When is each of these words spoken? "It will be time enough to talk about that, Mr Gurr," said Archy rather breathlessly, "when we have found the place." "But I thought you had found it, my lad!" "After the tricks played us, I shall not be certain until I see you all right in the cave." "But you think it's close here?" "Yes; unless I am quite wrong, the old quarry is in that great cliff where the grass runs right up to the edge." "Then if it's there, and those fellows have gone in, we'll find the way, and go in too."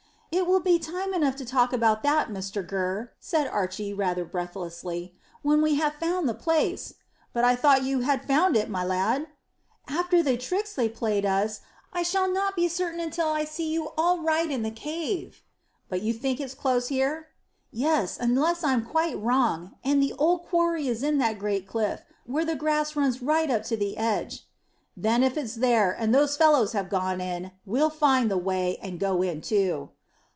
"It 0.33 0.47
will 0.47 0.61
be 0.61 0.79
time 0.79 1.13
enough 1.13 1.35
to 1.35 1.45
talk 1.45 1.73
about 1.73 2.03
that, 2.03 2.29
Mr 2.29 2.65
Gurr," 2.65 3.11
said 3.19 3.47
Archy 3.47 3.93
rather 3.93 4.23
breathlessly, 4.23 5.13
"when 5.41 5.61
we 5.61 5.75
have 5.75 5.95
found 5.95 6.27
the 6.27 6.33
place." 6.33 6.93
"But 7.33 7.43
I 7.43 7.57
thought 7.57 7.83
you 7.83 7.99
had 7.99 8.25
found 8.25 8.55
it, 8.55 8.69
my 8.69 8.81
lad!" 8.81 9.27
"After 9.89 10.23
the 10.23 10.37
tricks 10.37 10.79
played 10.95 11.25
us, 11.25 11.59
I 11.91 12.03
shall 12.03 12.31
not 12.31 12.55
be 12.55 12.69
certain 12.69 13.01
until 13.01 13.27
I 13.27 13.43
see 13.43 13.73
you 13.73 13.89
all 13.97 14.21
right 14.21 14.49
in 14.49 14.61
the 14.63 14.71
cave." 14.71 15.43
"But 15.89 16.01
you 16.01 16.13
think 16.13 16.39
it's 16.39 16.53
close 16.55 16.87
here?" 16.87 17.27
"Yes; 17.69 18.17
unless 18.17 18.63
I 18.63 18.71
am 18.71 18.85
quite 18.85 19.19
wrong, 19.21 19.73
the 19.83 20.13
old 20.17 20.43
quarry 20.45 20.87
is 20.87 21.03
in 21.03 21.17
that 21.17 21.39
great 21.39 21.67
cliff 21.67 22.05
where 22.25 22.45
the 22.45 22.55
grass 22.55 22.95
runs 22.95 23.21
right 23.21 23.51
up 23.51 23.63
to 23.63 23.75
the 23.75 23.97
edge." 23.97 24.47
"Then 24.95 25.23
if 25.23 25.35
it's 25.35 25.55
there, 25.55 25.91
and 25.91 26.15
those 26.15 26.37
fellows 26.37 26.71
have 26.71 26.89
gone 26.89 27.19
in, 27.19 27.51
we'll 27.65 27.89
find 27.89 28.31
the 28.31 28.37
way, 28.37 28.77
and 28.81 28.97
go 28.97 29.21
in 29.21 29.41
too." 29.41 29.89